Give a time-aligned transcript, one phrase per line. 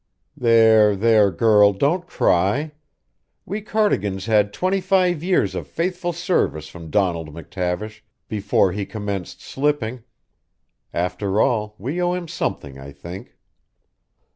[0.35, 2.71] There, there, girl, don't cry.
[3.45, 9.43] We Cardigans had twenty five years of faithful service from Donald McTavish before he commenced
[9.43, 10.01] slipping;
[10.91, 13.37] after all, we owe him something, I think."